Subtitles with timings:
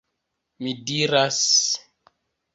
[0.63, 1.39] Mi diras..